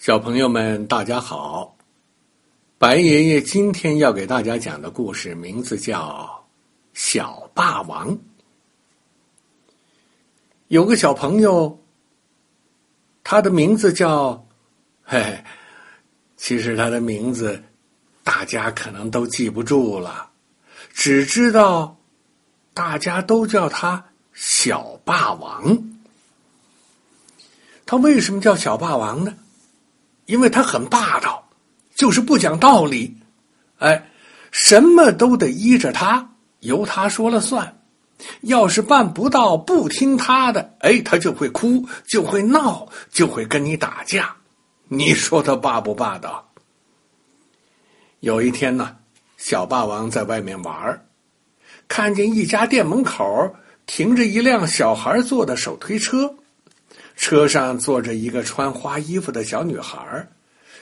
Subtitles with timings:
[0.00, 1.76] 小朋友们，大家好！
[2.78, 6.46] 白爷爷今天要给大家讲的故事名字叫
[6.98, 8.10] 《小霸王》。
[10.68, 11.78] 有个小朋友，
[13.22, 14.42] 他的名字叫……
[15.04, 15.44] 嘿嘿，
[16.34, 17.62] 其实他的名字
[18.24, 20.30] 大家可能都记不住了，
[20.94, 21.94] 只知道
[22.72, 25.90] 大家都叫他小霸王。
[27.84, 29.36] 他为什么叫小霸王呢？
[30.30, 31.50] 因为他很霸道，
[31.96, 33.16] 就是不讲道理，
[33.78, 34.08] 哎，
[34.52, 36.30] 什么都得依着他，
[36.60, 37.76] 由他说了算。
[38.42, 44.36] 要是办不到，不听他的，哎，他就会哭，就会闹，就会跟你打架。
[44.86, 46.52] 你说他霸不霸道？
[48.20, 48.98] 有一天呢，
[49.36, 51.06] 小霸王在外面玩
[51.88, 56.36] 看见一家店门口停着一辆小孩坐的手推车。
[57.20, 60.26] 车上坐着一个穿花衣服的小女孩，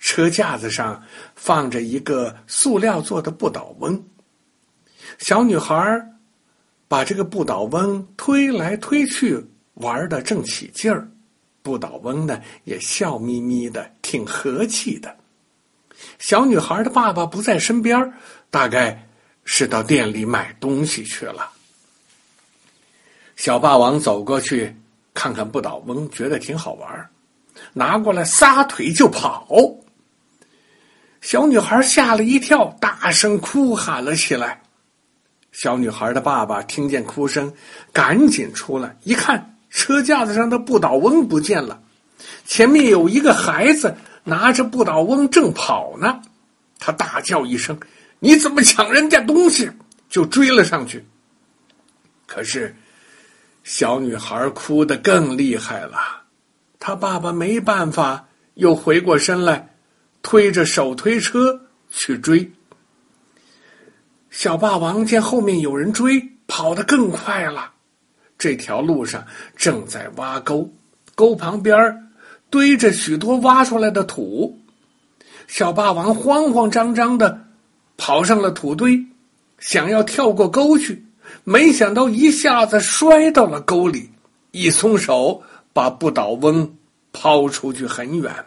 [0.00, 1.00] 车架子上
[1.36, 4.04] 放着一个塑料做的不倒翁。
[5.18, 6.04] 小女孩
[6.88, 11.08] 把这个不倒翁推来推去，玩的正起劲儿。
[11.62, 15.16] 不倒翁呢也笑眯眯的，挺和气的。
[16.18, 18.12] 小女孩的爸爸不在身边，
[18.50, 19.08] 大概
[19.44, 21.52] 是到店里买东西去了。
[23.36, 24.74] 小霸王走过去。
[25.14, 27.08] 看看不倒翁，觉得挺好玩
[27.72, 29.46] 拿过来撒腿就跑。
[31.20, 34.60] 小女孩吓了一跳，大声哭喊了起来。
[35.52, 37.54] 小女孩的爸爸听见哭声，
[37.92, 41.80] 赶紧出来一看，车架子上的不倒翁不见了，
[42.44, 46.20] 前面有一个孩子拿着不倒翁正跑呢。
[46.80, 47.78] 他大叫一声
[48.18, 49.70] ：“你怎么抢人家东西？”
[50.10, 51.06] 就追了上去。
[52.26, 52.74] 可是。
[53.64, 55.96] 小女孩哭得更厉害了，
[56.78, 59.70] 她爸爸没办法，又回过身来，
[60.22, 62.52] 推着手推车去追。
[64.28, 67.72] 小霸王见后面有人追，跑得更快了。
[68.36, 69.24] 这条路上
[69.56, 70.70] 正在挖沟，
[71.14, 72.10] 沟旁边
[72.50, 74.60] 堆着许多挖出来的土。
[75.46, 77.46] 小霸王慌慌张张的
[77.96, 79.06] 跑上了土堆，
[79.58, 81.06] 想要跳过沟去。
[81.44, 84.10] 没想到一下子摔到了沟里，
[84.50, 86.76] 一松手把不倒翁
[87.12, 88.46] 抛出去很远。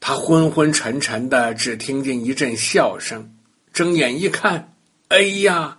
[0.00, 3.36] 他昏昏沉沉的，只听见一阵笑声。
[3.72, 4.74] 睁眼一看，
[5.08, 5.78] 哎呀，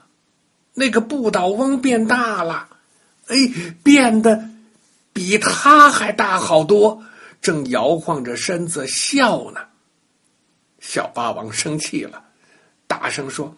[0.73, 2.69] 那个不倒翁变大了，
[3.28, 3.35] 哎，
[3.84, 4.50] 变得
[5.12, 7.03] 比他还大好多，
[7.41, 9.59] 正摇晃着身子笑呢。
[10.79, 12.23] 小霸王生气了，
[12.88, 13.53] 大声说。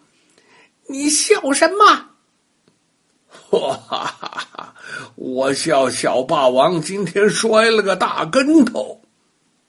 [0.87, 2.11] 你笑什么？
[3.27, 4.75] 哈哈哈哈！
[5.15, 9.01] 我笑小霸王今天摔了个大跟头。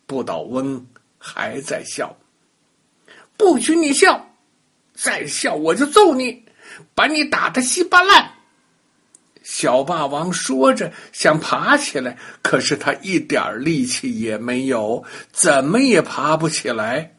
[0.07, 0.87] 不倒翁
[1.19, 2.17] 还在笑，
[3.37, 4.29] 不许你笑！
[4.95, 6.45] 再笑我就揍你，
[6.95, 8.33] 把你打得稀巴烂。
[9.43, 17.17] 小霸王说着想爬起来，可是他一点力气也没有，怎么也爬不起来。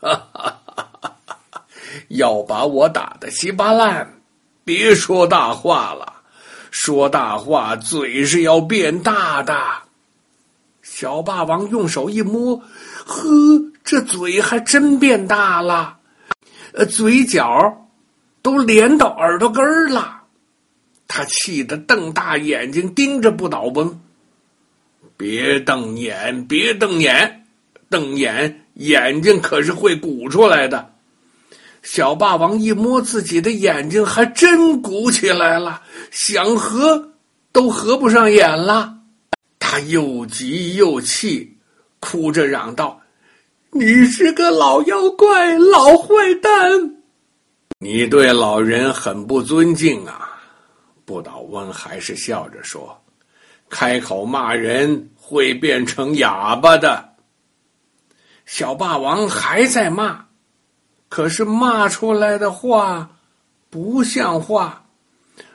[0.00, 0.61] 哈哈。
[2.12, 4.20] 要把我打得稀巴烂，
[4.64, 6.12] 别说大话了。
[6.70, 9.58] 说大话，嘴是要变大的。
[10.82, 12.56] 小霸王用手一摸，
[13.06, 13.30] 呵，
[13.82, 15.96] 这嘴还真变大了，
[16.74, 17.88] 呃，嘴角
[18.42, 20.22] 都连到耳朵根儿了。
[21.08, 24.00] 他气得瞪大眼睛盯着不倒翁，
[25.16, 27.46] 别瞪眼，别瞪眼，
[27.88, 30.91] 瞪眼眼睛可是会鼓出来的。
[31.82, 37.12] 小霸王一摸自己的眼睛，还真鼓起来了，想合
[37.50, 38.94] 都合不上眼了。
[39.58, 41.58] 他又急又气，
[41.98, 43.00] 哭着嚷道
[43.72, 46.96] ：“你是个老妖怪，老坏蛋！
[47.78, 50.28] 你对老人很不尊敬啊！”
[51.04, 52.96] 不倒翁还是笑着说
[53.68, 57.16] ：“开口骂人会变成哑巴的。”
[58.46, 60.26] 小霸王还在骂。
[61.12, 63.10] 可是骂出来的话
[63.68, 64.82] 不像话，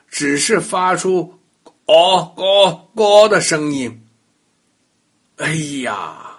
[0.07, 1.33] 只是发出
[1.88, 4.06] “哦哦哦”的声音。
[5.38, 6.38] 哎呀，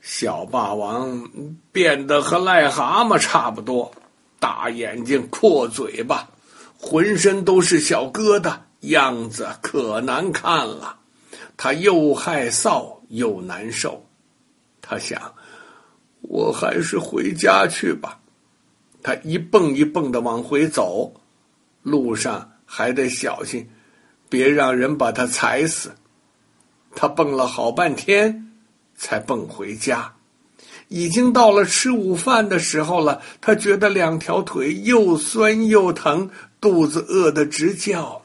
[0.00, 1.30] 小霸王
[1.70, 3.92] 变得和癞蛤蟆差不多，
[4.40, 6.28] 大眼睛、阔嘴巴，
[6.76, 10.96] 浑身都是小疙瘩，样子可难看了。
[11.56, 14.04] 他又害臊又难受，
[14.82, 15.34] 他想。
[16.22, 18.20] 我还是回家去吧。
[19.02, 21.12] 他一蹦一蹦的往回走，
[21.82, 23.68] 路上还得小心，
[24.28, 25.92] 别让人把他踩死。
[26.94, 28.52] 他蹦了好半天，
[28.94, 30.12] 才蹦回家。
[30.88, 36.28] 已经到了吃午饭的时候了，他觉得两条腿又酸又疼，
[36.60, 38.20] 肚子饿得直叫。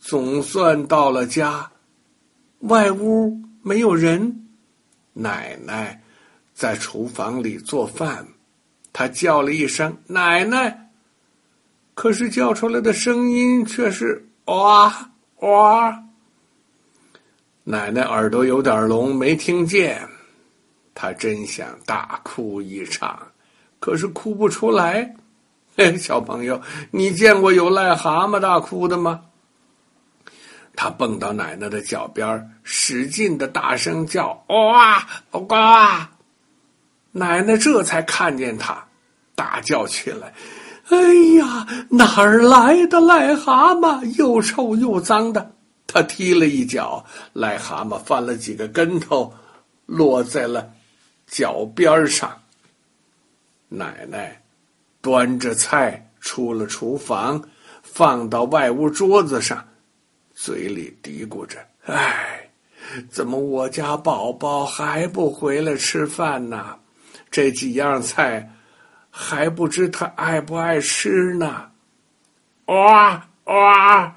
[0.00, 1.72] 总算到了家，
[2.60, 4.46] 外屋没有人，
[5.12, 6.00] 奶奶
[6.54, 8.26] 在厨房里做饭。
[8.92, 10.88] 他叫了一声“奶奶”，
[11.94, 15.10] 可是叫出来的声音却是“哇
[15.40, 16.00] 哇”。
[17.64, 20.08] 奶奶耳朵有点聋，没听见。
[20.94, 23.20] 他真想大哭一场，
[23.80, 25.16] 可是哭不出来。
[25.76, 26.62] 嘿，小朋友，
[26.92, 29.22] 你见过有癞蛤蟆大哭的吗？
[30.76, 35.04] 他蹦到奶奶的脚边，使劲的大声叫：“哇
[35.48, 36.08] 哇！”
[37.16, 38.84] 奶奶这才看见他，
[39.36, 40.34] 大叫起来
[40.90, 40.98] ：“哎
[41.38, 44.04] 呀，哪儿来的癞蛤蟆？
[44.16, 45.52] 又臭又脏的！”
[45.86, 49.32] 他踢了一脚，癞蛤蟆翻了几个跟头，
[49.86, 50.72] 落在了。
[51.26, 52.36] 脚边上，
[53.68, 54.42] 奶奶
[55.00, 57.42] 端着菜出了厨房，
[57.82, 59.64] 放到外屋桌子上，
[60.34, 62.50] 嘴里嘀咕着：“哎，
[63.08, 66.76] 怎么我家宝宝还不回来吃饭呢？
[67.34, 68.48] 这几样菜
[69.10, 71.68] 还不知他爱不爱吃呢？”
[72.66, 74.16] 哇哇！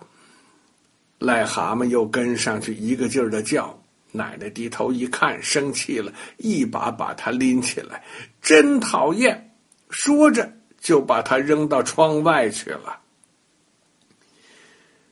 [1.19, 3.75] 癞蛤蟆又跟上去，一个劲儿的叫。
[4.11, 8.03] 奶奶低头一看，生气了，一把把他拎起来，
[8.39, 9.51] 真讨厌！
[9.89, 10.47] 说着
[10.79, 12.99] 就把他扔到窗外去了。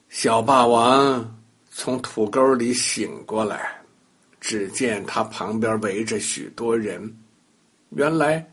[0.09, 1.41] 小霸王
[1.71, 3.81] 从土沟里醒过来，
[4.39, 7.17] 只见他旁边围着许多人，
[7.89, 8.51] 原来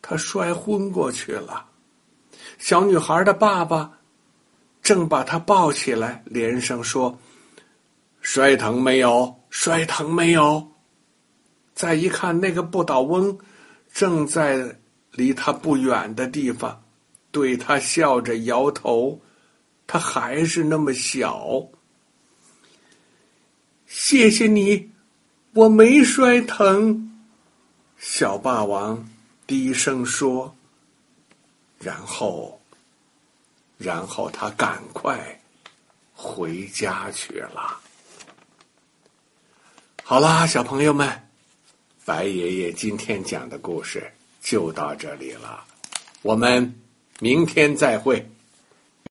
[0.00, 1.66] 他摔昏过去了。
[2.58, 3.98] 小女孩的爸爸
[4.82, 7.18] 正把他抱起来，连声说
[8.20, 10.72] ：“摔疼没有？”摔疼没有？
[11.74, 13.38] 再一看，那个不倒翁
[13.92, 14.78] 正在
[15.12, 16.82] 离他不远的地方，
[17.30, 19.20] 对他笑着摇头。
[19.86, 21.68] 他还是那么小。
[23.86, 24.90] 谢谢你，
[25.52, 27.11] 我没摔疼。
[28.04, 29.08] 小霸王
[29.46, 30.52] 低声说。
[31.78, 32.60] 然后，
[33.78, 35.40] 然后他赶快
[36.14, 37.80] 回家去了。
[40.04, 41.28] 好啦，小朋友们，
[42.04, 45.64] 白爷爷今天讲的故事就到这里了，
[46.22, 46.80] 我们
[47.18, 48.28] 明天再会。